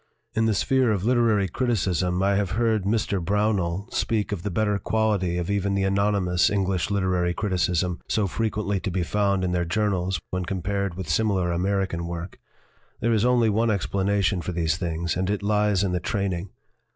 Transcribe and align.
In 0.33 0.45
the 0.47 0.55
sphere 0.55 0.91
of 0.91 1.03
literary 1.03 1.47
criticism 1.47 2.23
I 2.23 2.33
have 2.35 2.53
heard 2.57 2.85
Mr. 2.85 3.23
Brownell 3.23 3.87
speak 3.91 4.31
of 4.31 4.41
the 4.41 4.49
better 4.49 4.79
quality 4.79 5.37
of 5.37 5.51
even 5.51 5.75
the 5.75 5.83
anonymous 5.83 6.49
English 6.49 6.89
literary 6.89 7.35
criticism 7.35 8.01
so 8.09 8.25
fre 8.25 8.45
quently 8.45 8.81
to 8.81 8.89
be 8.89 9.03
found 9.03 9.43
in 9.43 9.51
their 9.51 9.63
journals 9.63 10.19
when 10.31 10.43
com 10.45 10.63
pared 10.63 10.95
with 10.95 11.07
similar 11.07 11.51
American 11.51 12.07
work. 12.07 12.39
There 12.99 13.13
is 13.13 13.23
only 13.25 13.51
one 13.51 13.69
explanation 13.69 14.41
for 14.41 14.53
these 14.53 14.75
things, 14.75 15.15
and 15.15 15.29
it 15.29 15.43
lies 15.43 15.83
in 15.83 15.91
the 15.91 15.99
training. 15.99 16.49